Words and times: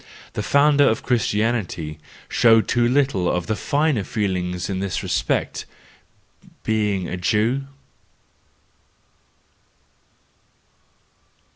The 0.33 0.41
founder 0.41 0.89
of 0.89 1.03
Christianity 1.03 1.99
showed 2.27 2.67
too 2.67 2.87
little 2.87 3.29
of 3.29 3.45
the 3.45 3.55
finer 3.55 4.03
feelings 4.03 4.67
in 4.67 4.79
this 4.79 5.03
respect—being 5.03 7.07
a 7.07 7.17
Jew. 7.17 7.65